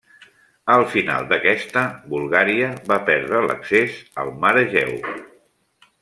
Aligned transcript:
Al 0.75 0.85
final 0.93 1.27
d'aquesta, 1.33 1.83
Bulgària 2.13 2.71
va 2.91 2.97
perdre 3.13 3.41
l'accés 3.49 3.99
al 4.25 4.33
Mar 4.45 4.55
Egeu. 4.67 4.91